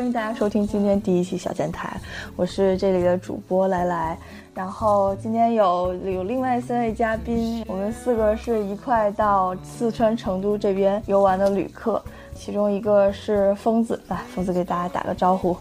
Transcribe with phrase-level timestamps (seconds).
[0.00, 2.00] 欢迎大家收听今天第一期小电台，
[2.34, 4.18] 我是这里的主播来来。
[4.54, 12.02] 然后今天有有另外三位嘉宾，我们四个是一块到四川成都这边游玩的旅客，
[12.34, 15.54] 其中一个是疯子，来，疯子给大家打个招呼，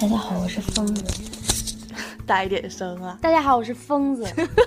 [0.00, 1.04] 大家好，我是疯子。
[2.24, 3.18] 大一点声啊。
[3.20, 4.26] 大家好，我是疯子。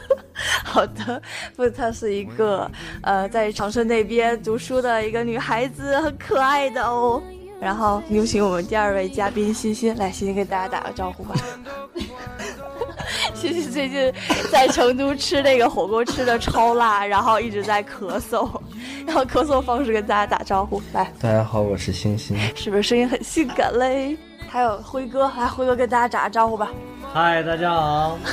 [0.64, 1.20] 好的，
[1.56, 2.70] 不，她是一个
[3.02, 7.20] 呃在长春那边读书的一个女孩子，很可爱的哦。
[7.60, 11.34] 然后有请我们第二位嘉宾欣欣，来，欣欣给大家打个招呼吧。
[13.34, 14.14] 欣欣最近
[14.52, 18.50] 在成都吃那个火锅吃的超辣，然后一直在咳嗽，
[19.06, 22.38] 然后咳嗽方式跟大家打招呼，来，大家好，我是欣欣。
[22.56, 24.18] 是不是声音很性感嘞？
[24.48, 26.70] 还有辉哥，来，辉哥跟大家打个招呼吧。
[27.14, 28.18] 嗨，大家好。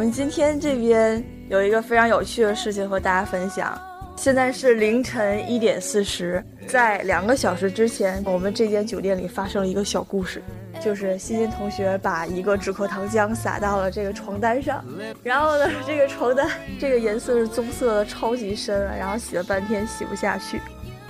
[0.00, 3.78] 我们今天这边有一个非常有趣的事情和大家分享。
[4.16, 10.42] 现在是凌晨一点四十，在两个小时之前，我们这间酒店里发生了一个小故事，
[10.82, 14.82] 就是欣欣同学把一个止咳糖浆洒到了这个床单上，
[15.22, 20.58] 然后呢， 这个床单这个颜色是棕色的，超级深啊，然后洗了半天洗不下去。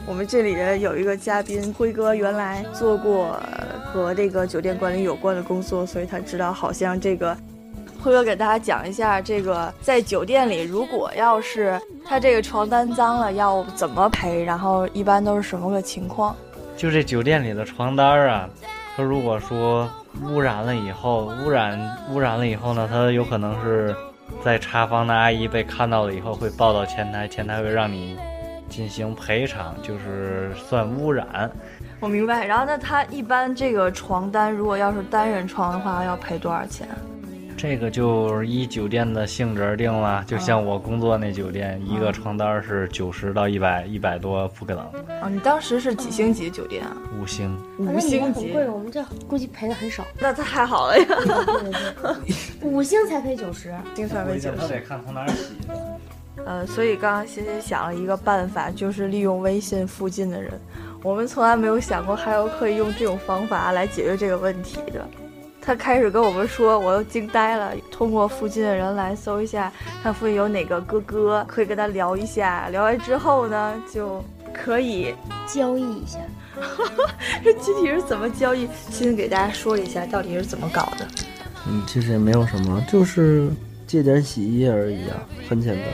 [0.04, 7.36] 我们这里的有一个嘉宾辉哥，原来做过呃和这个酒店管理有关的工作，所以他知道好像这个
[8.02, 14.42] 辉哥给大家讲一下，这个在酒店里，如果要是他这个床单脏了，要怎么赔？
[14.42, 16.34] 然后一般都是什么个情况？
[16.78, 18.48] 就这酒店里的床单啊，
[18.96, 19.86] 他如果说
[20.22, 21.78] 污染了以后，污染
[22.10, 23.94] 污染了以后呢，他有可能是
[24.42, 28.16] 在查房的阿姨被看到了以后会报到前台，前台会让你
[28.70, 31.50] 进行赔偿，就是算污染。
[32.00, 32.46] 我明白。
[32.46, 36.88] 然后那他一般这个床单，如果要是单人床的话，要赔多少钱？
[37.62, 40.24] 这个就依酒店的性质而定了。
[40.26, 44.82] 就像我工作那酒店，一个床单儿是九十到一百一百多不可能，
[45.20, 46.96] 哦，你当时是几星级酒店啊？
[47.20, 47.54] 五星。
[47.76, 50.06] 五星很贵，我们这估计赔的很少。
[50.18, 51.04] 那太好了呀！
[51.06, 53.74] 对对对，五星才赔九十。
[53.92, 54.56] 精算为九十。
[54.56, 55.74] 他得看从哪儿洗的。
[56.46, 60.50] 呃，所以刚刚欣欣想了一个办法，就是利用微信附近的人。
[61.02, 65.06] 我们从来没有想过还有可以用这种方法来解决这个问题的。
[65.62, 67.72] 他开始跟我们说，我都惊呆了。
[67.90, 69.72] 通过附近的人来搜一下，
[70.02, 72.68] 看附近有哪个哥哥可以跟他聊一下。
[72.70, 75.14] 聊完之后呢，就可以
[75.46, 76.18] 交易一下，
[77.44, 78.66] 这 具体是怎么交易？
[78.90, 81.06] 欣欣给大家说一下，到底是怎么搞的？
[81.68, 83.50] 嗯，其实也没有什么，就是
[83.86, 85.84] 借点洗衣液而已啊，很简单。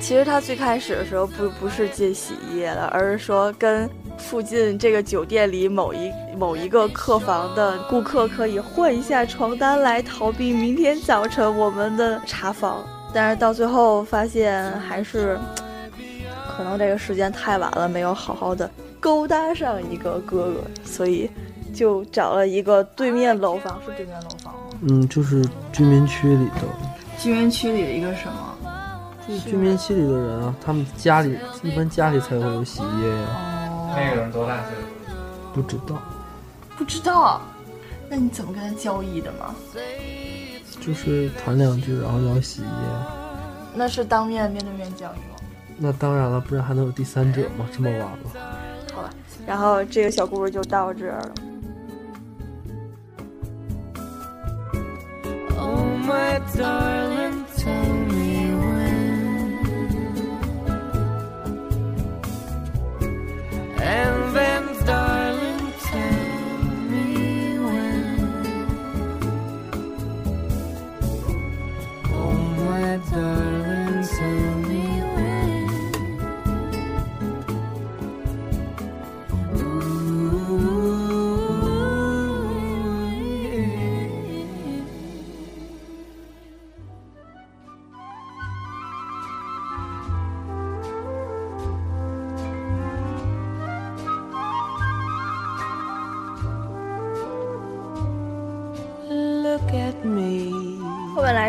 [0.00, 3.88] 其实他最开始的时候不不是借洗衣液的，而是说跟
[4.18, 12.84] 附近这个酒店里某一某一个客房的顾客可以换一下床单来逃避明天早晨我们的查房。
[13.14, 15.38] 但是到最后发现还是，
[16.54, 18.70] 可能这个时间太晚了，没有好好的
[19.00, 21.30] 勾搭上一个哥哥，所以
[21.72, 24.60] 就找了一个对面楼房，是对面楼房吗？
[24.82, 25.42] 嗯，就是
[25.72, 26.62] 居民区里的，
[27.18, 28.54] 居民区里的一个什么？
[29.26, 33.57] 就是居民区里的人啊，他们家里一般家里才会有洗衣液呀、哦，
[33.88, 34.82] 那个人多大岁数？
[35.54, 36.02] 不知道，
[36.76, 37.40] 不知道，
[38.08, 39.54] 那你怎么跟他交易的吗？
[40.80, 42.70] 就是谈两句，然后要洗衣液。
[43.74, 45.36] 那是当面面对面交易吗？
[45.76, 47.66] 那当然了，不然还能有第三者吗？
[47.72, 48.18] 这么晚了，
[48.92, 49.10] 好吧，
[49.46, 51.32] 然后这个小故事就到这儿了。
[55.56, 57.17] Oh, my darling,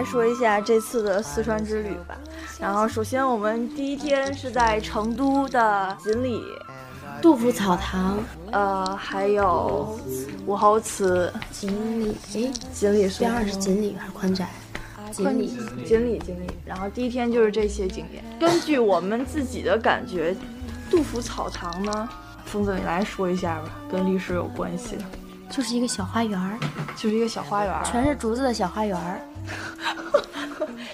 [0.09, 2.17] 说一下这次的四川之旅吧。
[2.59, 6.41] 然后，首先我们第一天是在成都的锦里，
[7.21, 8.17] 杜甫草堂、
[8.51, 10.00] 呃，还有
[10.47, 11.69] 武侯祠、锦
[12.03, 14.50] 里，哎，锦里是第二是锦里还是宽窄？
[15.11, 16.50] 锦里，锦里，锦里。
[16.65, 18.23] 然后第一天就是这些景点。
[18.39, 20.35] 根据我们自己的感觉，
[20.89, 22.09] 杜甫草堂呢，
[22.45, 25.03] 疯子，你来说一下吧，跟历史有关系的，
[25.50, 26.57] 就是一个小花园儿，
[26.95, 29.21] 就是一个小花园儿，全是竹子的小花园儿。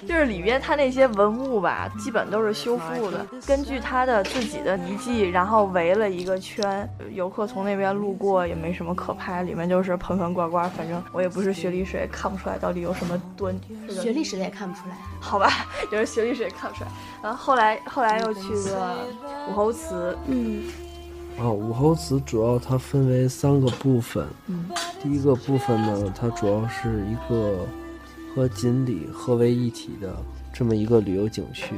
[0.06, 6.88] 就是里边它那些文物吧，基本都是修复的，根据它的自己的遗迹，然后围了一个圈。
[7.12, 13.58] 游客从那边路过也没什么可拍，里面就是盆盆罐罐，反正我也不是学历史，也看不出来到底有什么端。
[13.88, 14.96] 是的学历史的也看不出来。
[15.20, 15.50] 好吧，
[15.90, 16.90] 就是学历史也看不出来。
[17.22, 18.98] 然后后来后来又去了
[19.48, 20.64] 武侯祠，嗯，
[21.38, 24.26] 啊，武侯祠主要它分为三个部分。
[24.46, 24.68] 嗯，
[25.02, 27.66] 第一个部分呢，它主要是一个
[28.36, 30.14] 和锦里合为一体的
[30.52, 31.74] 这么一个旅游景区。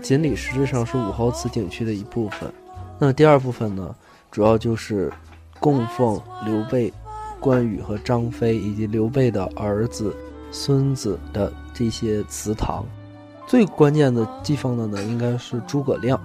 [0.00, 2.48] 锦里实质上是武侯祠景区的一部分。
[3.00, 3.92] 那第二部分呢，
[4.30, 5.12] 主要就是
[5.58, 6.92] 供奉刘备、
[7.40, 10.14] 关羽和张飞以及刘备的儿子、
[10.52, 12.86] 孙子的这些祠堂。
[13.44, 16.20] 最关键的地方的呢，应该是诸葛亮。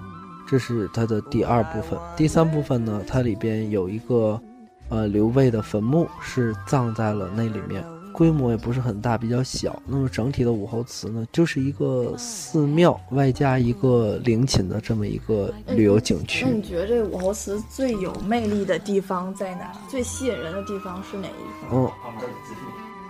[0.46, 1.98] 这是它的第二部分。
[2.16, 4.40] 第三部分呢，它里边有一个，
[4.88, 7.82] 呃，刘备的坟墓是葬在了那里面，
[8.14, 9.82] 规模也不是很大，比较小。
[9.84, 16.52] 那么整体的武侯祠呢，就是一个寺庙外加一个陵寝的这么一个旅游景区那。
[16.52, 19.72] 你觉得这武侯祠最有魅力的地方在哪？
[19.88, 21.70] 最吸引人的地方是哪一方？
[21.72, 21.90] 嗯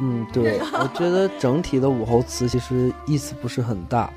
[0.00, 4.10] 嗯，对，我觉得整体的武侯祠其实意思不是很大，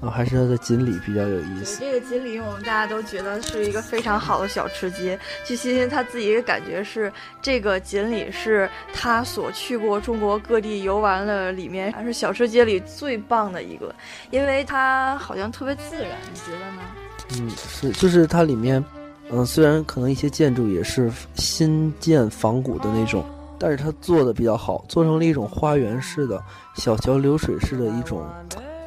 [0.00, 1.80] 啊，还是它的锦鲤比较有意思。
[1.80, 5.18] 这个锦鲤，我们大家都觉得是一个非常好的小吃街。
[5.44, 7.12] 据欣欣他自己的感觉是，
[7.42, 13.92] 这个锦鲤是他所去过中国各地游玩的里面，还是小吃街里最棒的一个，
[14.30, 16.82] 因为它好像特别自然，你觉得呢？
[17.36, 18.82] 嗯，是，就是它里面，
[19.30, 23.24] 嗯、虽然可能一些建筑也是新建仿古的那种，
[23.58, 26.40] 但是它做的比较好，做成了一种花园式的、
[26.76, 28.24] 小桥流水式的一种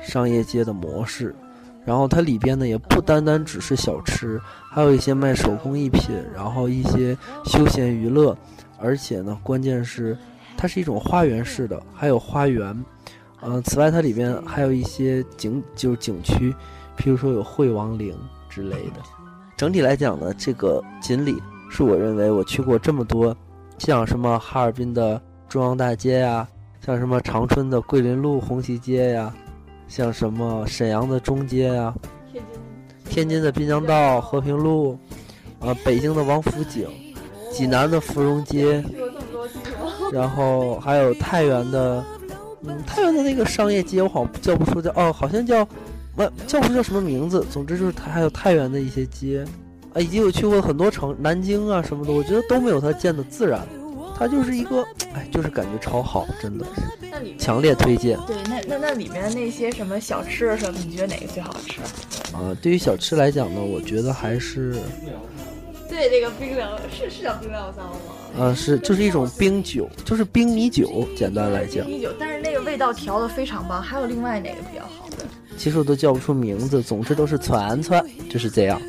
[0.02, 1.36] 商业街的模式。
[1.84, 4.40] 然后它里边呢，也不单单只是小吃，
[4.70, 8.38] 还有一些卖手工艺品，然后一些休闲娱乐，
[8.78, 10.16] 而且呢，关键是
[10.56, 12.86] 它是一种花园式的，还有花园。
[13.42, 16.54] 嗯、此外它里边还有一些景，就是景区，
[16.96, 18.16] 譬如说有惠王陵
[18.48, 19.02] 之类的。
[19.58, 23.36] 整体来讲呢，这个锦里是我认为我去过这么多，
[23.80, 25.20] 像什么哈尔滨的
[25.50, 26.48] 中央大街呀，
[26.86, 29.34] 像什么长春的桂林路红旗街呀，
[29.92, 31.94] 像什么沈阳的中街啊，
[32.32, 32.54] 天津
[33.10, 34.98] 天津的滨江道、和平路，
[35.60, 36.88] 啊，北京的王府井，
[37.52, 38.82] 济南的芙蓉街，
[40.14, 42.02] 然后还有太原的，
[42.64, 45.68] 嗯，太原的那个商业街我好像叫不出叫哦，好像叫，
[46.16, 47.46] 我叫不出叫什么名字。
[47.52, 49.46] 总之就是它还有太原的一些街，
[49.94, 53.68] 啊，以及我去过很多城，南京啊什么的，我觉得都没有它建的自然。
[54.22, 54.86] 它就是一个，
[55.16, 56.64] 哎，就是感觉超好，真的
[57.10, 61.82] 那里面强烈推荐对，那那那里面那些什么小吃啊什么，你觉得哪个最好吃？
[62.32, 62.56] 啊。
[62.62, 64.76] 对于小吃来讲呢，我觉得还是，
[65.90, 68.00] 对，那个冰凉是是叫冰凉骚吗？
[68.38, 73.82] 呃，是就是一种冰酒，就是冰米酒，简单来讲，米酒，但是那个味道调的非常棒。
[73.82, 75.26] 还有另外哪个比较好的？
[75.58, 78.80] 其实我都叫不出名字，总之都是串串，就是这样。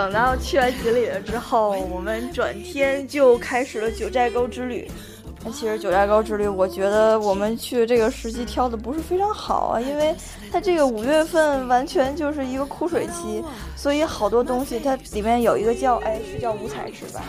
[0.00, 4.90] 等到去完锦里了之后，我们转天就开始了九寨沟之旅。
[5.44, 10.14] 那其实九寨沟之旅，我觉得我们去这个时机挑的不是非常好啊，因为
[10.50, 13.44] 它这个五月份完全就是一个枯水期，
[13.76, 17.20] 所以好多东西它里面有一个叫哎是叫五彩池吧，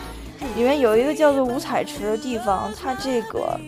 [0.56, 3.60] 里面有一个叫做五彩池的地方，它这个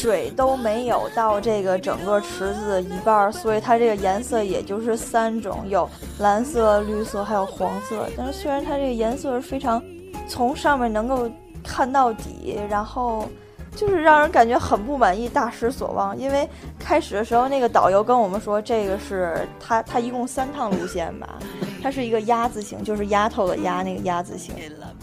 [0.00, 5.86] 水都没有到这个整个池子的一半，所以它这个颜色也就是三种，有
[6.20, 8.06] 蓝色、绿色还有黄色。
[8.16, 9.82] 但是虽然它这个颜色是非常
[10.26, 11.30] 从上面能够
[11.62, 13.28] 看到底，然后
[13.76, 16.16] 就是让人感觉很不满意、大失所望。
[16.16, 21.38] 因为开始的时候那个导游跟我们说，这个是他他一共三趟路线吧，
[21.82, 24.54] 它是一个鸭字形，就是丫头的鸭那个鸭字形。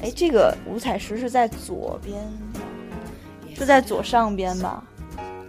[0.01, 2.18] 哎，这个五彩石是在左边，
[3.57, 4.83] 是在左上边吧，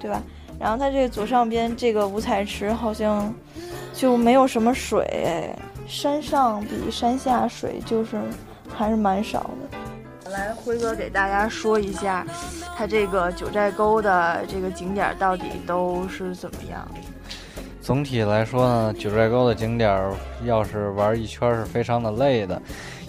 [0.01, 0.23] 对吧？
[0.59, 3.33] 然后它这个左上边这个五彩池好像
[3.93, 8.19] 就没有什么水哎，山上比山下水就是
[8.75, 10.31] 还是蛮少的。
[10.31, 12.27] 来，辉哥给大家说一下，
[12.75, 16.89] 它这个九寨沟的这个景点到底都是怎么样？
[17.81, 20.13] 总体来说呢，九寨沟的景点儿
[20.45, 22.61] 要是玩一圈儿是非常的累的，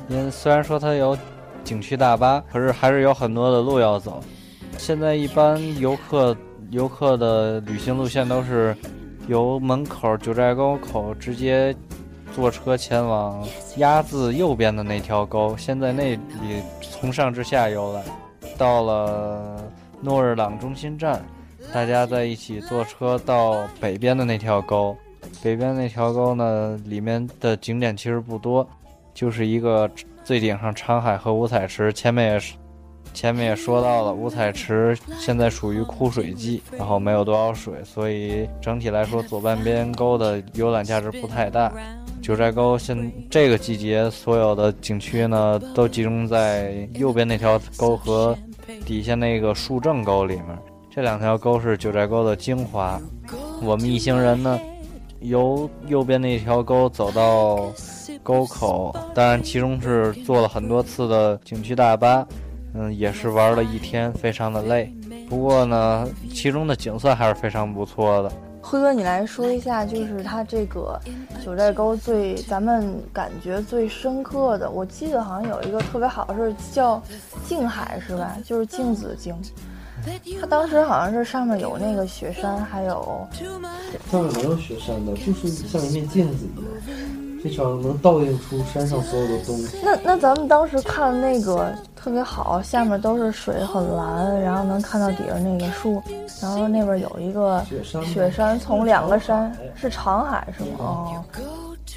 [0.07, 1.17] 因为虽然说它有
[1.63, 4.23] 景区大巴，可是还是有很多的路要走。
[4.79, 6.35] 现在一般游客
[6.71, 8.75] 游客的旅行路线都是
[9.27, 11.75] 由门口九寨沟口直接
[12.33, 13.45] 坐车前往
[13.75, 18.03] 鸭子右边的那条沟，先在那里从上至下游览，
[18.57, 19.61] 到了
[20.01, 21.21] 诺日朗中心站。
[21.73, 24.95] 大家在一起坐车到北边的那条沟，
[25.43, 28.67] 北边那条沟呢，里面的景点其实不多，
[29.13, 29.91] 就是一个
[30.23, 31.91] 最顶上长海和五彩池。
[31.91, 32.55] 前面也是，
[33.19, 41.69] 前面也说到了，五彩池现在属于枯水季，然后没有多少水，所以整体来说左半边沟的游览价值不太大。
[42.21, 48.33] 九寨沟现这个季节所有的景区呢，都集中在右边那条沟和
[48.85, 50.57] 底下那个树正沟里面。
[50.89, 52.97] 这两条沟是九寨沟的精华。
[53.61, 54.57] 我们一行人呢，
[55.19, 57.69] 由右边那条沟走到
[58.23, 62.25] 沟口，当然其中是坐了很多次的景区大巴，
[62.73, 64.93] 嗯，也是玩了一天，非常的累。
[65.27, 68.31] 不过呢，其中的景色还是非常不错的。
[68.61, 70.99] 辉哥，你来说一下，就是它这个
[71.43, 77.01] 九寨沟最咱们感觉最深刻的，我记得好像有一个特别好的是叫
[77.47, 78.37] 静海，是吧？
[78.43, 79.35] 就是镜子镜。
[80.39, 83.27] 它当时好像是上面有那个雪山，还有
[84.11, 86.65] 上面没有雪山的，就是像一面镜子一样，
[87.43, 89.77] 非常能倒映出山上所有的东西。
[89.83, 96.01] 那那咱们当时看那个特别好，下面都是水很蓝，然后能看到底下那个树，
[96.41, 100.69] 然后那边有一个雪山，雪山从两个山是长海是吗？
[100.79, 101.23] 哦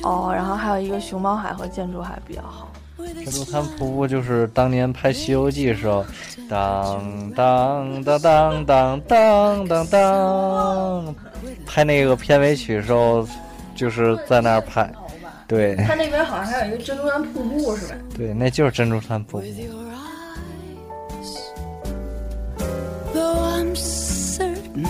[0.02, 2.68] 哦，然后还有一个熊猫海和建筑海比较好。
[2.96, 6.04] 珍珠滩瀑布就是当年拍《西游记》的时候，
[6.48, 11.14] 当当当当当当当当，
[11.66, 13.26] 拍那个片尾曲的时候，
[13.74, 14.90] 就是在那儿拍。
[15.52, 17.94] 对，它那边好像还有一个珍珠山瀑布是吧？
[18.16, 19.44] 对，那就是珍珠山瀑布。
[23.12, 24.86] Though I'm certain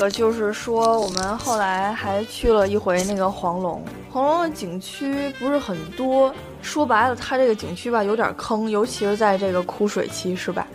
[0.00, 3.84] 个就是说，我们后来还去了一回那个黄龙。
[4.10, 10.66] 黄龙的景区不是很多，说白了，它这个景区吧有点坑，尤其是在这个枯水期，是吧？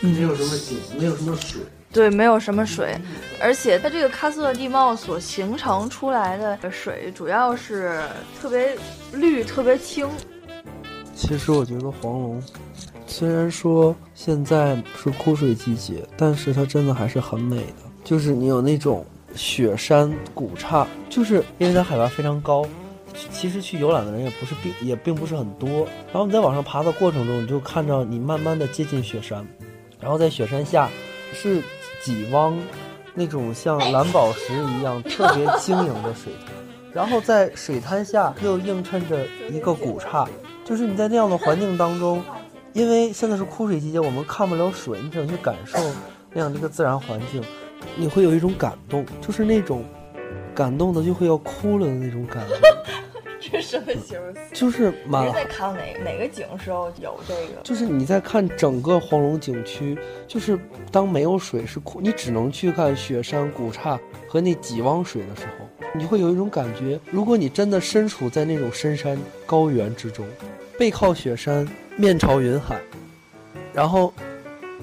[0.00, 1.60] 没有什么景，没有什么水。
[1.92, 2.96] 对，没有什么水，
[3.38, 8.00] 而且它这个喀斯特地貌所形成出来的水，主要是
[8.40, 8.74] 特别
[9.12, 10.08] 绿、特别清。
[11.14, 12.42] 其实我觉得黄龙，
[13.06, 17.91] 虽然说现在是枯水季节，但是它真的还是很美的。
[18.12, 19.02] 就是你有那种
[19.34, 22.62] 雪山古刹，就是因为它海拔非常高，
[23.32, 25.88] 其实去游览的人也不是并也并不是很多。
[26.12, 29.42] 然后你在往上爬的过程中，你就看着你慢慢的接近雪山，
[29.98, 30.90] 然后在雪山下
[31.32, 31.62] 是
[32.04, 32.54] 几汪
[33.14, 36.30] 那种像蓝宝石一样特别晶莹的水，
[36.92, 40.28] 然后在水滩下又映衬着一个古刹，
[40.66, 42.22] 就是你在那样的环境当中，
[42.74, 45.78] 因为现在是枯水季节，我们看不了水，你只能去感受
[46.30, 47.42] 那样的一个自然环境，
[47.96, 49.84] 你会有一种感动，就是那种
[50.54, 52.54] 感动的就会要哭了的那种感觉，
[53.40, 54.40] 这 是什么形容词？
[54.52, 57.60] 就是你满是在看哪哪个景时候有这个？
[57.62, 59.96] 就是你在看整个黄龙景区，
[60.26, 60.58] 就是
[60.90, 70.26] 当没有水是哭，你只能去看雪山、古刹和那几汪水的时候，你会有一种感觉，如果你真的身处在那种深山高原之中，
[70.78, 72.80] 背靠雪山，面朝云海，
[73.72, 74.12] 然后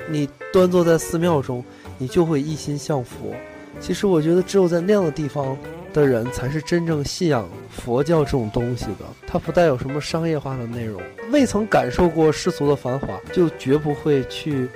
[0.08, 1.64] 你端坐在寺庙中，
[2.00, 3.36] 你就会一心向佛。
[3.80, 5.56] 其实我觉得，只有在那样的地方
[5.94, 9.06] 的人，才是真正信仰佛教这种东西的。
[9.28, 11.00] 它不带有什么商业化的内容，
[11.32, 14.68] 未曾感受过世俗的繁华，就绝不会去。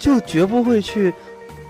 [0.00, 1.12] 就绝不会去，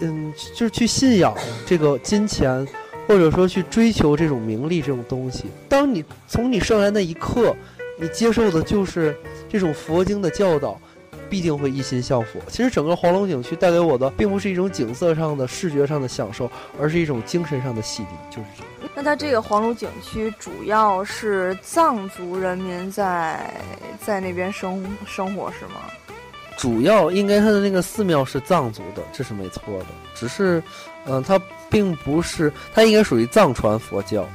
[0.00, 2.66] 嗯，就是去信仰这个金钱，
[3.06, 5.44] 或者说去追求这种名利这种东西。
[5.66, 7.56] 当你从你生来那一刻，
[7.98, 9.16] 你接受的就是
[9.48, 10.78] 这种佛经的教导。
[11.28, 12.40] 必定会一心向佛。
[12.48, 18.90] 其实整个黄龙景区带给我的，并不是一种景色上的、视觉上的享受，而是一种精神上的洗涤，就是这样。
[18.94, 23.54] 那它这个黄龙景区主要是藏族人民在
[24.04, 25.82] 在那边生生活是吗？
[26.56, 29.86] 主要应该它的那个寺庙是藏族的，这是没错的。
[30.14, 30.60] 只是，
[31.06, 34.28] 嗯、它并不是，它应该属于藏传佛教。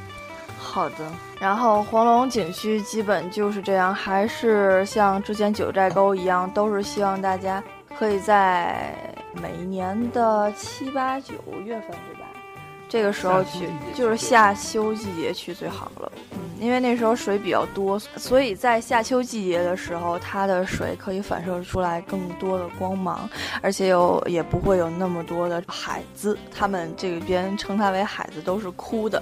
[0.74, 0.96] 好的，
[1.40, 7.64] 然后黄龙景区基本就是这样，还是像之前九寨沟一样，都是希望大家
[7.96, 8.92] 可以在
[9.40, 12.26] 每年的七八九月份，对吧？
[12.90, 16.12] 这个时候去，就是夏秋季节去最好了。
[16.32, 23.30] 嗯，因为那时候水比较多，所以在夏秋季节的时候，它的水可以反射出来更多的光芒，
[23.62, 29.22] 而且有也不会有那么多的海子，他们这边称它为海子，都是枯的。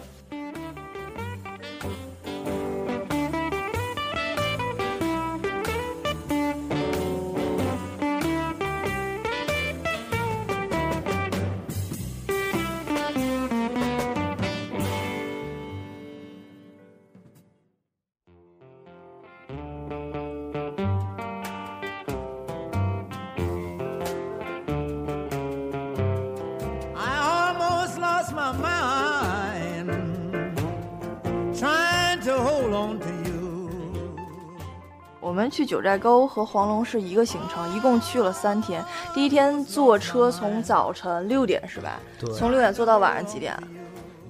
[35.52, 38.84] 去九寨沟和黄龙是一个行程，一共去了三天。
[39.14, 42.00] 第一天坐车从早晨六点是吧？
[42.20, 43.56] 对从六点坐到晚上几点？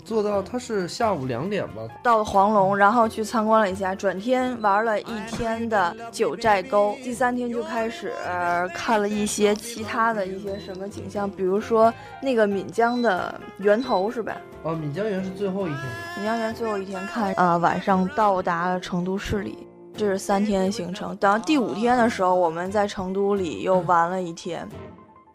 [0.04, 6.98] 坐到他是下午两点吧，到了黄龙，然后去参观了一下，转天玩了一天的九寨沟。
[7.04, 14.36] 第三天就开始、呃看了一些其他的一些什么景象，比如说那个岷江的源头是吧？
[14.64, 15.80] 哦，岷江源是最后一天。
[16.18, 19.68] 岷江源最后一天看，呃，晚上到达了成都市里，
[20.02, 21.16] 这是三天的行程。
[21.18, 24.68] 等到第五天的时候，我们在成都里又玩了一天。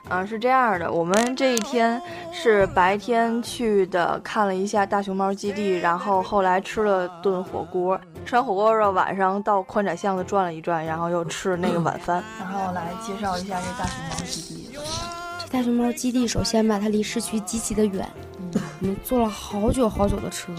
[0.09, 2.02] 啊，是这样的，我们这一天
[2.33, 14.68] 是白天去的，看了一下大熊猫基地，然后后来吃了顿火锅，吃完火锅之后晚上到宽窄巷子转了一转，然后又吃了那个晚饭，然后来介绍一下这大熊猫基地。
[15.38, 18.05] 这大熊猫基地，首先吧，它离市区极其的远，
[18.81, 20.52] 我们坐了好久好久的车，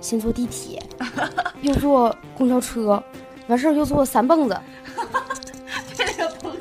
[0.00, 0.82] 先坐地铁，
[1.60, 3.02] 又坐公交车，
[3.50, 4.58] 完事儿又坐三蹦子，
[5.94, 6.60] 这个蹦子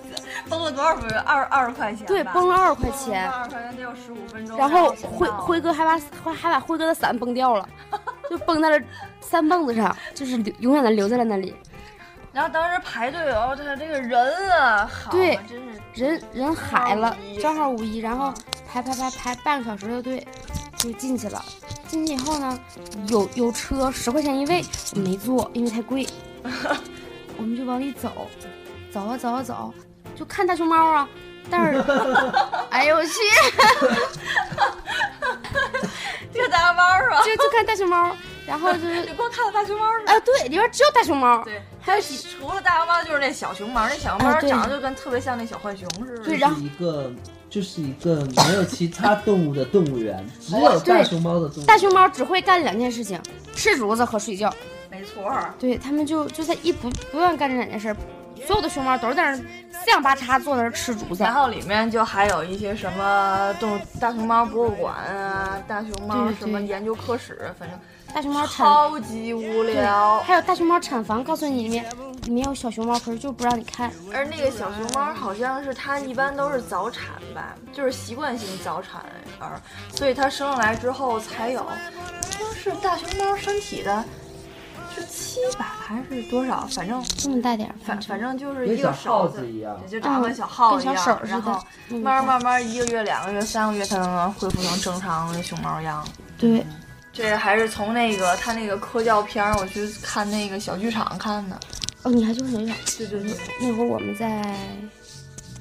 [0.50, 1.20] 蹦了多少分钟？
[1.20, 4.58] 二二十块钱对，蹦了二十块钱，二十块钱得有十五分钟。
[4.58, 7.70] 然后辉辉哥还把还还把辉哥的伞崩掉了，
[8.30, 8.86] 就崩在了
[9.22, 11.56] 三蹦子上，就是留永远的留在了那里。
[12.34, 18.34] 然后当时排队哦，他这个人啊，好，对真是人人海了，正好五一，然后
[18.68, 20.26] 排排排排半个小时的队，
[20.78, 21.44] 就进去了。
[21.88, 22.60] 进去以后呢，
[23.08, 24.64] 有有车十块钱一位，
[24.96, 26.08] 我没坐，因为太贵。
[27.38, 28.28] 我们就往里走，
[28.92, 29.74] 走啊走啊走，
[30.16, 31.08] 就看大熊猫啊。
[31.52, 31.84] 但是，
[32.70, 33.14] 哎呦我去，
[36.32, 37.22] 这个大熊猫是吧？
[37.24, 40.14] 就就看大熊猫，然后就是 你光看到大熊猫是吧？
[40.14, 46.24] 啊，对，里边只有大熊猫，对，还有除了大熊猫就是那小熊猫，那小熊猫长得就跟特别像那小浣熊似的。
[46.24, 47.12] 对，然后是一个
[47.50, 51.66] 就是一个没有其他动物的动物园，只有大熊猫的动物园。
[51.66, 53.20] 大熊猫只会干两件事情：
[53.56, 54.54] 吃竹子和睡觉。
[55.00, 57.96] 没错儿，对他们就就在一不不断干这两件事儿，
[58.46, 59.36] 所有的熊猫都是在那儿
[59.72, 61.34] 四仰八叉坐在那儿吃竹子然。
[61.34, 67.80] 后里面就还有一些什么动物大熊猫博物馆啊，大熊猫什么研究科室，反正
[68.14, 70.20] 大熊猫产超级无聊。
[70.22, 71.86] 还有大熊猫产房，告诉你里面
[72.24, 73.90] 里面有小熊猫，可是就不让你看。
[74.14, 79.02] 而那个小熊猫好像是它一般都是早产吧，就是习惯性早产
[79.40, 79.62] 儿，
[79.96, 81.66] 所以它生下来之后才有，
[82.32, 84.04] 说是大熊猫身体的，
[84.96, 86.68] 是七百还是多少？
[86.68, 89.80] 反正这么大点儿，反反正就是一个手子耗子，一样。
[89.88, 96.06] 就长得跟小耗子一跟小样手，似的然后嗯慢慢慢慢一个月、两个月、三个月，它能恢复成正常的熊猫样。
[96.38, 96.66] 对，
[97.12, 101.60] 这还是从那个他那个科教片儿，我去看那个小剧场看的。
[102.04, 102.78] 哦，你还去过小剧场？
[102.98, 104.56] 对对对，那会儿我们在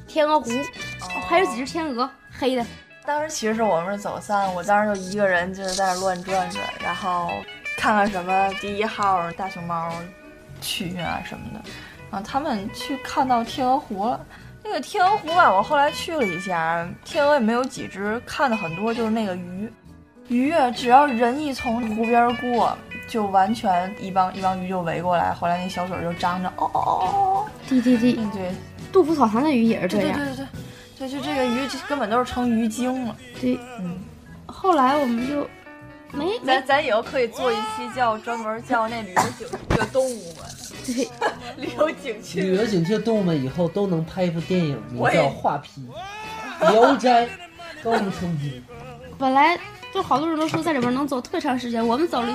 [0.07, 2.65] 天鹅湖，哦还有几只天鹅，黑的。
[3.05, 7.31] 当时其实我们是走散，我当时就一个人就是在那乱转转，然后
[7.79, 9.89] 看看什么第一号大熊猫
[10.61, 11.61] 区啊什么的。
[12.11, 14.21] 然后他们去看到天鹅湖了。
[14.65, 19.73] 那个天鹅湖吧，我后来去了一下，天鹅也没有几只，看的很多就是那个鱼。
[20.27, 22.77] 鱼啊，只要人一从湖边过，
[23.09, 25.33] 就完全一帮一帮鱼就围过来。
[25.33, 28.53] 后来那小嘴儿就张着，哦哦哦哦，对对对，嗯对
[28.93, 30.19] 杜甫草堂的鱼也是这样。
[30.19, 30.47] 对对对对
[30.99, 33.17] 对，就这个鱼就根本都是成鱼精了。
[33.41, 33.99] 对，嗯。
[34.45, 35.49] 后来我们就
[36.13, 40.45] 没没咱咱以后可以做一期叫专门叫那旅游景区的动物们，
[40.87, 41.09] 对，
[41.57, 42.55] 旅游景区旅。
[42.55, 45.87] 游景区的动物们以后都能拍一部电影，名叫《画皮》，
[46.73, 47.27] 《聊斋》，
[47.83, 48.63] 高能冲击。
[49.19, 49.59] 本来
[49.93, 52.29] 就好多人都说在里边能走特别长时间，我们走了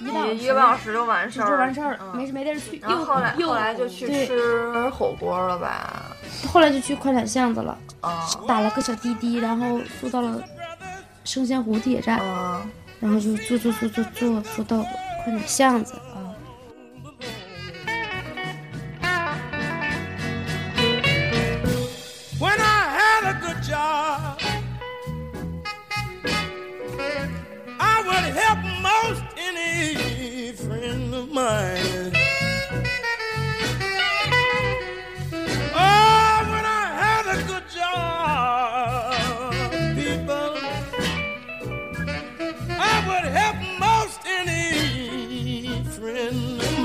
[0.00, 2.76] 一一个一一个半小时就完事就儿就，完事儿了，嗯没没地儿去。
[2.78, 6.02] 又然后后来又后来就去吃火锅了吧？
[6.52, 10.42] 后来就去宽窄巷子了，啊打了个小滴滴，然后坐到了
[11.24, 12.70] 生鲜湖地铁站，嗯
[13.04, 14.82] 然后就坐坐坐坐坐坐到
[15.24, 15.92] 宽窄巷子。
[15.92, 16.34] 啊。
[22.40, 24.40] When I had a good job,
[27.78, 32.23] I would help most any friend of mine.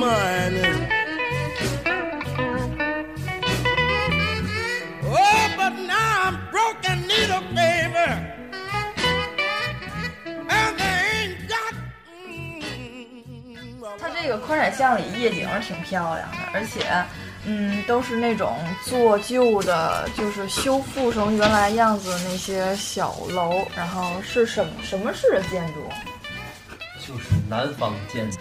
[0.10, 0.58] Mine.
[5.06, 8.10] Oh, but now I'm broke and need a favor.
[10.50, 11.74] And they ain't got.
[12.28, 16.86] mm, 它这个宽窄巷里夜景挺漂亮的，而且，
[17.46, 23.68] 嗯，都是那种做旧的，就是修复成原来样子的那些小楼。
[23.76, 25.88] 然后是什么什么式的建筑？
[27.58, 28.38] 就是南方建筑。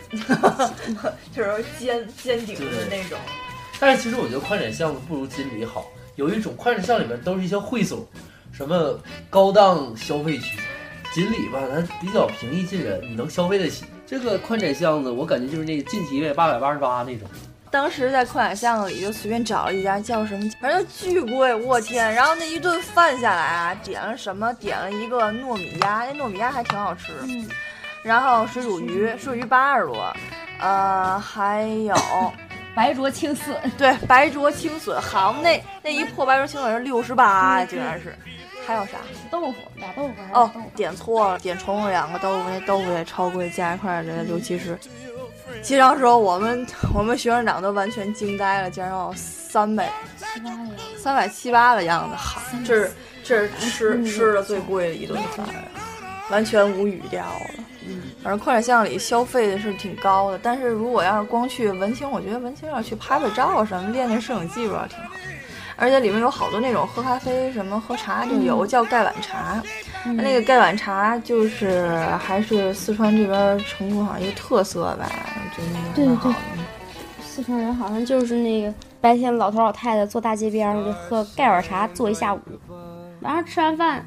[1.34, 3.18] 就是尖尖顶的那种。
[3.80, 8.06] 但是其实我觉得宽窄巷子不如锦里好，有一种宽窄巷里面都是一些会所，
[8.52, 10.58] 什么高档消费区。
[11.14, 13.84] 锦里吧，它比较平易近人，你能消费得起。
[14.06, 17.26] 这个宽窄巷子，我感觉就是那个进体位八百八十八那种。
[17.70, 22.12] 当时在宽窄巷子里就随便找了一家叫什么，反正就巨贵，我天！
[22.14, 24.52] 然后那一顿饭下来啊，点了什么？
[24.54, 27.12] 点了一个糯米鸭，那糯米鸭还挺好吃。
[27.22, 27.46] 嗯，
[28.08, 30.10] 然后水煮鱼，水煮鱼八十多，
[30.58, 31.94] 呃，还有
[32.74, 38.16] 白灼青笋，对白灼青笋，好那那一破白灼青笋是六十八，竟然是。
[38.66, 38.98] 还有啥？
[39.30, 44.78] 豆腐俩豆腐还是哦豆腐，点错了，点重了两个豆腐，那豆腐也超贵，加一块儿得六七十。
[45.62, 52.92] 结账时候，我们 我们学生党都完全惊呆了，竟然有三百七八的三百七八的样子，好，这是
[53.22, 55.46] 这是吃嗯吃的最贵的一顿饭，
[56.30, 57.64] 完全无语掉了。
[58.22, 65.10] 反正宽窄巷里消费的是挺高的，但是如果要是光去文清，我觉得文清要去拍拍照什么，练练摄影技术挺好。
[65.76, 69.62] 而且里面有好多那种喝咖啡、什么喝茶就有，叫盖碗茶。
[70.04, 76.36] 那个盖碗茶就是还是四川这边成都好像一个特色吧，我觉得那个对挺好的。
[77.22, 82.40] 四川人好像就是那个白天老头老太太坐大街边上就喝盖碗茶坐一下午，
[83.20, 84.04] 晚上吃完饭，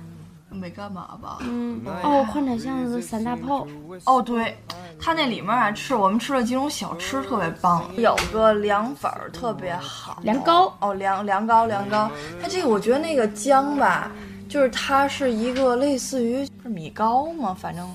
[0.52, 1.38] 没干嘛吧？
[1.42, 3.66] 嗯，哦，宽窄巷子的三大炮，
[4.06, 4.58] 哦，对，
[5.00, 12.12] 它那里面啊吃我们吃了几种小吃特别棒，有个凉粉儿特别好，凉糕哦，凉凉糕凉糕，
[12.42, 14.12] 它这个我觉得那个姜吧，
[14.50, 17.90] 就是它是一个类似于是米糕嘛，反正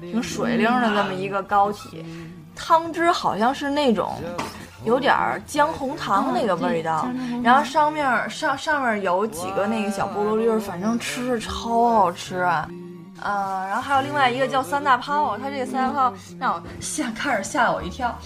[0.00, 2.04] 挺水灵的那么一个糕体，
[2.54, 4.14] 汤汁好像是那种。
[4.86, 7.06] 有点儿姜红糖那个味道，
[7.42, 12.68] 然后上面上上面有几个那个小菠萝粒儿，反正吃着超好吃啊。
[13.20, 18.16] 呃，然后还有另外一个叫三大炮，它这个三大炮让我 吓开始吓了我一跳，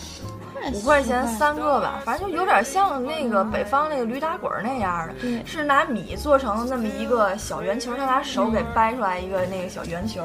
[0.72, 5.14] 五块钱三个吧，反正就有点像那个北方那个驴打滚儿那样的，
[5.46, 10.22] 是拿米做成那么一个小圆球，他拿手给掰出来一个那个小圆球，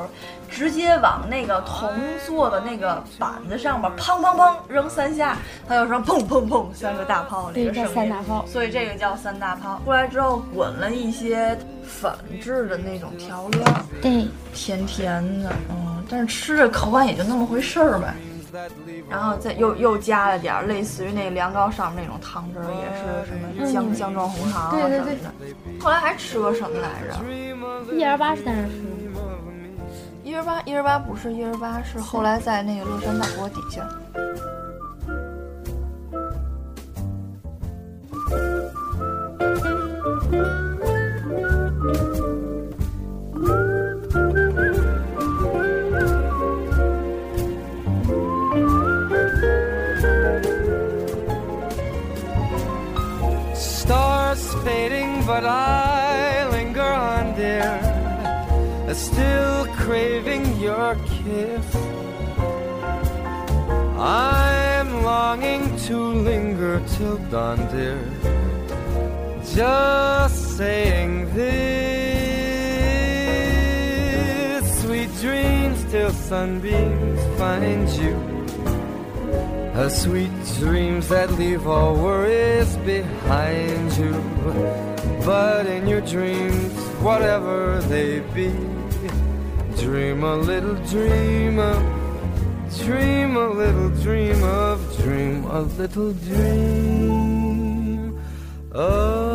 [0.50, 1.90] 直接往那个铜
[2.26, 9.82] 做的那个板子上面砰砰砰扔三下，它就说砰砰砰三个大炮那个声音三大炮所以这个叫三大炮。
[9.86, 13.64] 出来之后滚了一些粉质的那种调料，
[14.02, 18.14] 对，甜甜的，嗯，但是吃着口感也就那么回事儿吧。
[19.10, 25.84] 然后再又又加了点儿类似于那个凉糕上面那种汤汁儿，也是什么姜、姜撞红糖啊对对对什么的。
[25.84, 27.16] 后来还吃过什么来着？
[27.96, 28.96] 一二八是在那儿吃的。
[30.24, 33.88] 一二八，一二八不是一二八，是后来在那个乐山大佛底下。
[59.16, 61.68] Still craving your kiss.
[63.98, 67.98] I'm longing to linger till dawn, dear.
[69.56, 71.56] Just saying this.
[74.82, 78.16] Sweet dreams till sunbeams find you.
[79.76, 84.14] A sweet dreams that leave all worries behind you.
[85.24, 88.52] But in your dreams, whatever they be,
[89.86, 91.84] dream a little dream of,
[92.80, 97.40] dream a little dream of, dream a little dream
[98.72, 99.35] of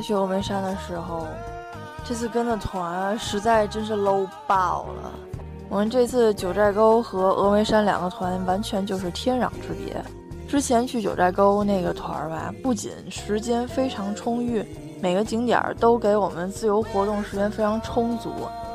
[0.00, 1.26] 去峨眉山的时候，
[2.04, 5.12] 这次跟的团实在真是 low 爆了。
[5.68, 10.00] 我们这次九寨沟和峨眉山两个团完全就是天壤之别。
[10.48, 14.64] 之前去九寨沟那个团儿吧，不仅时间非常充裕，
[15.02, 18.30] 每个景点都给我们自由活动时间非常充足，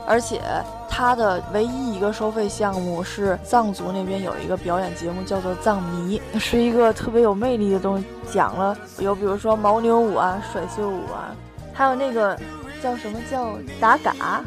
[0.08, 0.42] 而且
[0.90, 11.36] 它的唯一一个收费项目是藏族那边有一个表演节目，叫做藏迷，是一个特别有魅力的东西，讲了有比如说牦牛舞啊、甩袖舞啊，
[11.74, 12.38] 还有那个
[12.82, 14.42] 叫什么叫打嘎。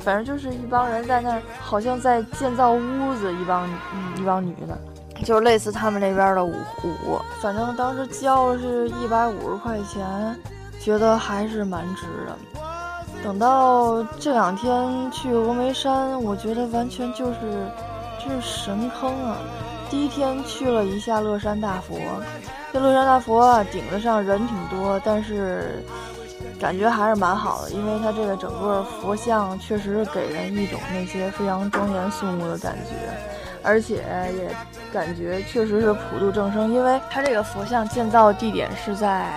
[0.00, 4.78] 反正就是一帮人在那儿，好像在建造屋子，一帮嗯一帮女的，
[5.22, 7.20] 就是类似他们那边的舞舞。
[7.42, 10.06] 反正当时交是一百五十块钱，
[10.80, 12.62] 觉得还是蛮值的。
[13.22, 17.68] 等到这两天去峨眉山，我觉得完全就是，
[18.18, 19.36] 这是神坑啊！
[19.90, 21.98] 第一天去了一下乐山大佛，
[22.72, 25.82] 这乐山大佛啊，顶子上人挺多，但是
[26.60, 32.92] 感觉还是蛮好的，因为它这个整个佛像确实给人一种那些非常庄严肃穆的感觉，
[33.62, 33.96] 而且
[34.36, 34.54] 也
[34.92, 39.28] 感觉确实是普度众生，因为它这个佛像建造地点是在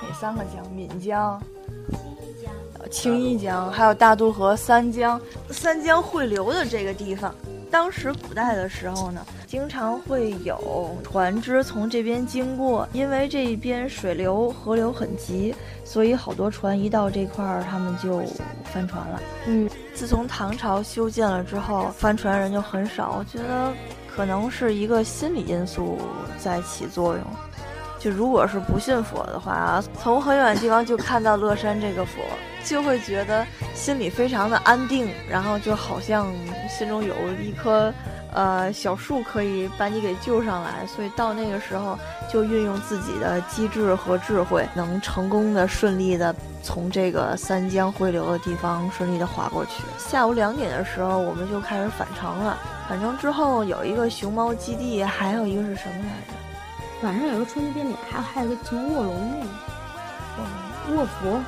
[0.00, 0.62] 哪三个江？
[0.76, 1.40] 岷江。
[2.90, 5.20] 青衣江，还有大渡河三江，
[5.50, 7.34] 三江汇流的这个地方，
[7.70, 18.22] 当时古代的时候呢，经常会有船只从这边经过，因为这一边水流河流很急，所以好多船一到这块儿，他们就
[18.64, 19.20] 翻船了。
[19.46, 23.72] 嗯，自从唐朝修建了之后，翻船人就很少，我觉得
[24.06, 25.98] 可能是一个心理因素
[26.38, 27.24] 在起作用。
[27.98, 32.22] 就如果是不信佛的话啊，从很远的地方就看到乐山这个佛，
[32.64, 36.32] 就会觉得心里非常的安定，然后就好像
[36.68, 37.92] 心中有一棵
[38.32, 41.98] 呃小树可以把你给救上来，所以到那个时候
[42.30, 49.82] 就运用自己的机智和智慧，能成功的顺利的从这个三江汇流的地方顺利的划过去。
[49.98, 52.58] 下午两点的时候，我们就开始返程了。
[52.88, 56.45] 返程之后有一个熊猫基地，还有一个是什么来着？
[57.02, 59.14] 晚上有个春季变脸，还有还有个什么卧龙
[60.88, 61.40] 那个卧佛，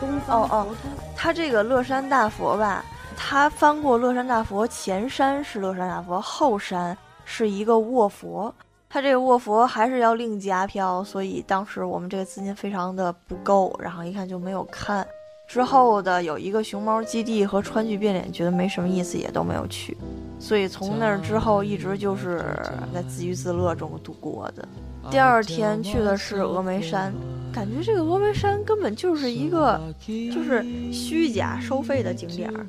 [0.00, 0.66] 东方哦哦
[1.14, 2.84] 它这个乐山大佛吧，
[3.16, 8.52] 它翻过乐山大佛，前山是乐山大佛，后山是一个卧佛。
[8.88, 15.06] 它这个卧佛还是要另加票，所以当时我们这个资金非常的不够，然后一看就没有看。
[15.48, 19.96] 之后的有一个熊猫基地和川剧变脸，觉得没什么意思，也都没有去。
[20.38, 22.44] 所以从那儿之后，一直就是
[22.92, 24.68] 在自娱自乐中度过的。
[25.10, 27.14] 第二天去的是峨眉山，
[27.50, 32.66] 感觉这个峨眉山根本就是一个就是虚假收费的景点儿。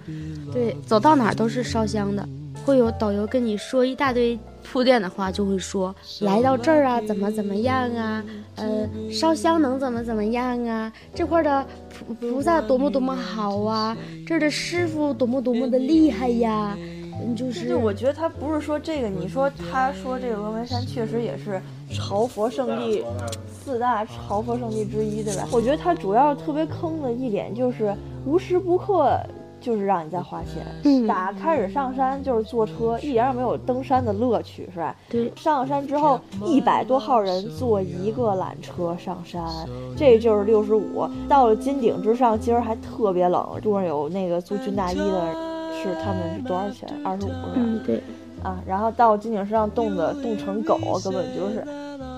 [0.53, 2.25] 对，走到哪儿都是烧香的，
[2.69, 8.23] 会有导游跟你说一大堆铺垫的话，就会说来到这儿啊，怎么怎么样啊，
[8.55, 16.77] 呃，烧香能怎么怎么样啊，这块儿的菩菩萨多么多么好啊，这儿的师傅多么多么的厉害呀，
[17.21, 21.60] 嗯，就是就我觉得他不是说这个，你说他说这个峨眉山确实也是
[21.91, 23.03] 朝佛圣地
[23.49, 25.47] 四大朝佛圣地之一，对吧？
[25.51, 29.19] 我觉得他主要特别坑的一点就是无时不刻
[29.60, 34.95] 就是让你在花钱，嗯打开始上山就是坐车，一点儿也没有登山的乐趣，是吧？
[35.10, 39.43] 对，上了山之后，一百多号人坐一个缆车上山，
[39.98, 41.08] 这就是六十五。
[41.28, 45.34] 到了金顶之上，今儿还特别冷，路上有那个租军大衣的，
[45.82, 46.89] 是他们是多少钱？
[47.04, 47.52] 二十五是吧？
[47.56, 48.02] 嗯，对，
[48.43, 51.65] 啊，然后到金顶上冻的冻成狗，根本就是，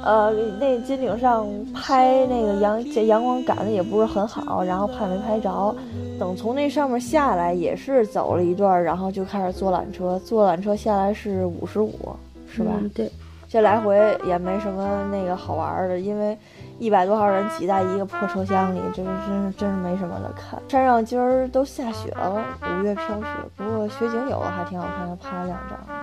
[0.04, 5.76] 呃，那金顶上拍那个阳这阳光赶的也不是很好，然后拍没拍着。
[6.20, 12.16] 等从那上面下来也是走了一段，然后就开始坐缆车，坐缆车下来是五十五，
[12.48, 12.72] 是吧？
[12.80, 13.12] 嗯对，
[13.48, 16.38] 这来回也没什么那个好玩的，因为
[16.78, 20.60] 一百多号人挤在一个破车厢里，这个真是真是没什么的看。
[20.68, 26.01] 山上今儿都下雪了，五月飘雪，不过雪景有的还挺好看的，拍了两张。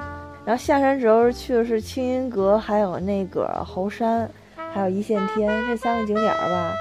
[0.48, 4.26] 然后下山之后去的是青云阁，还有那个猴山，
[4.72, 6.74] 还有一线天这三个景点儿吧。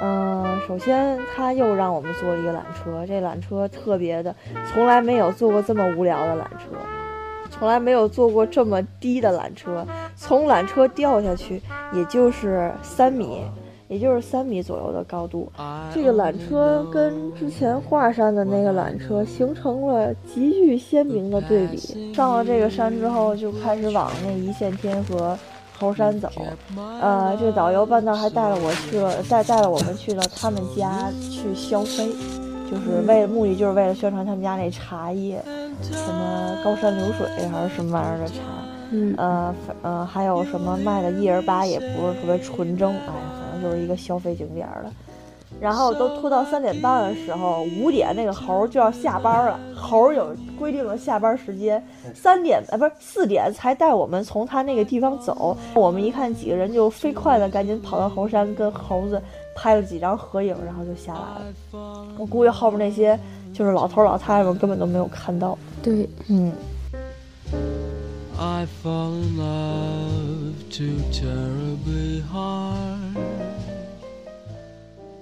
[0.00, 4.32] 嗯，首先他又让我们坐了一个缆车，这缆车特别的，
[4.70, 6.78] 从来没有坐过这么无聊的缆车。
[7.50, 11.60] 从来没有坐过这么低的缆车，从缆车掉下去
[11.92, 13.42] 也就是三米，
[13.88, 15.50] 也就是三米左右的高度。
[15.92, 22.12] 这个缆车跟之前华山的那个缆车形成了极具鲜明的对比。
[22.14, 25.36] 上了这个山之后，就开始往那一线天和
[25.78, 26.28] 猴山走。
[27.00, 32.08] 呃，这个导游半道还带了我去了，带带了我们去了他们家去消费，
[32.70, 35.42] 就是为目的就是为了宣传他们家那茶叶。
[35.80, 38.42] 什么高山流水还是什么玩意儿的茶，
[38.90, 44.92] 嗯呃呃还有什么卖的一儿八也不是特别纯正，哎，反正就是一个消费景点儿了。
[45.60, 51.82] 然后都拖到三点半的时候，五点那个猴儿就要下班了，猴儿有规定的下班时间，
[52.14, 55.56] 三点呃不是四点才带我们从他那个地方走。
[55.74, 59.20] 我们一看几个人就飞快的赶紧跑到猴山跟猴子
[59.56, 62.06] 拍了几张合影，然后就下来了。
[62.18, 63.18] 我估计后面那些
[63.54, 65.58] 就是老头儿老太太们根本都没有看到。
[65.82, 66.52] 对，嗯。
[68.38, 73.47] I fall in love too terribly hard.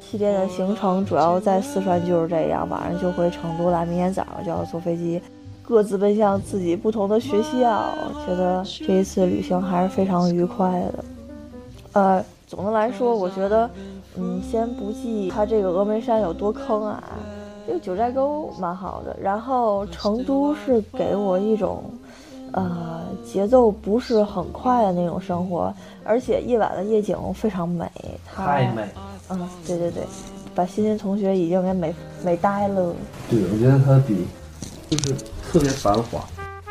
[0.09, 5.21] 七天的行程主要在四川就是这样，晚上就回成都了，明天早上就要坐飞机，
[5.65, 7.93] 各自奔向自己不同的学校。
[8.25, 11.05] 觉得这一次旅行还是非常愉快的。
[11.93, 13.69] 呃，总的来说，我觉得，
[14.17, 17.03] 嗯，先不计它这个峨眉山有多坑啊，
[17.67, 19.17] 这个九寨沟蛮好的。
[19.21, 21.83] 然后成都是给我一种，
[22.53, 27.91] 呃，节奏不是很快的那种生活，而且夜晚的夜景非常美。
[28.25, 28.85] 太美。
[29.29, 30.03] 嗯，对对对，
[30.55, 32.95] 把欣欣同学已经给美美呆了。
[33.29, 34.27] 对，我觉得它比
[34.89, 36.25] 就是特别繁华，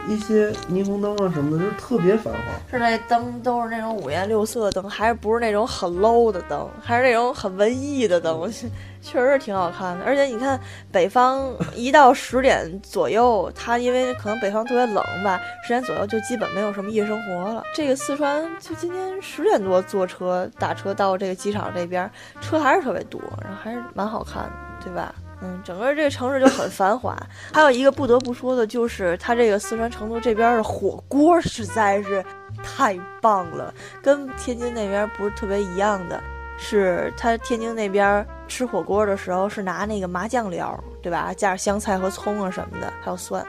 [0.07, 2.39] 一些霓虹灯啊什么的，就是特别繁华。
[2.69, 8.51] 是那灯都是那种五颜六色的灯，还是不是那种很 low 的灯，还是那种很文艺的灯，
[9.01, 10.05] 确实是挺好看的。
[10.05, 10.59] 而且你看，
[10.91, 17.63] 北方一到十点左右，它因为可能北方特别冷吧，十点左右就基本没有什么夜生活了。
[17.73, 22.09] 这个四川就今天十点多坐车打车到这个机场这边，
[22.41, 24.51] 车还是特别多，然后还是蛮好看的，
[24.83, 25.13] 对吧？
[25.45, 27.15] 嗯，整个这个城市就很繁华。
[27.53, 32.23] 还有一个不得不说的就是，它这个四川成都这边的火锅实在是
[32.63, 36.21] 太棒了，跟天津那边不是特别一样的。
[36.57, 41.33] 是它天津那边吃火锅的时候是拿那个麻酱料，对吧？
[41.35, 43.45] 加点香菜和葱啊什么的，还有蒜。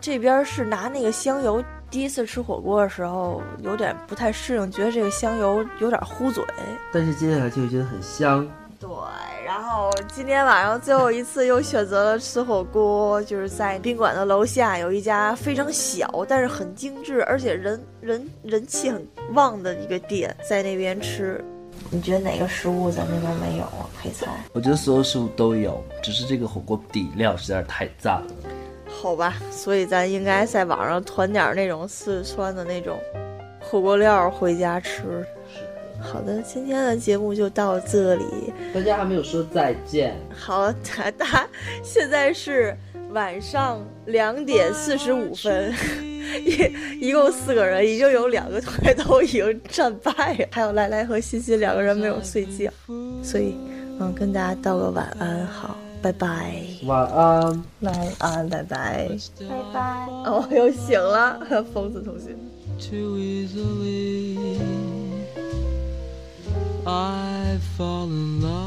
[0.00, 1.62] 这边是拿那个香油。
[1.88, 6.42] 第一次吃火锅的时候有点不太适应，觉得这个香油有点糊嘴。
[6.92, 8.46] 但是接下来就会觉得很香。
[8.80, 8.88] 对，
[9.56, 21.42] 然后今天晚上最后一次又选择了吃火锅，就是在宾馆的楼下有一家非常小但是很精致，而且人人人气很旺的一个店，在那边吃。
[21.88, 23.88] 你觉得哪个食物咱那边没有啊？
[23.98, 24.26] 配菜。
[24.52, 28.26] 我觉得所有食物都有，只是这个火锅底料实在是太赞了。
[28.86, 32.98] 好吧，所以咱应该在网上团点那种四川的那种
[33.58, 35.26] 火锅料回家吃。
[36.00, 38.24] 好的，今天的节目就到这里。
[38.72, 40.14] 大家还没有说再见。
[40.34, 41.48] 好，大家
[41.82, 42.76] 现在是
[43.12, 45.72] 晚上两点四十五分，
[46.44, 52.70] 一一共四个人，已经有两个团都已经战败了，还有来来和欣欣两个人没有睡觉，
[53.22, 53.54] 所以
[53.98, 55.76] 嗯，跟大家道个晚安，好。
[56.02, 57.64] 拜拜，晚安。
[57.80, 59.08] 晚安，拜拜。
[59.40, 60.06] 拜拜。
[60.24, 61.40] 哦，又醒了，
[61.74, 62.36] 疯子同学。
[66.88, 68.65] I fall in love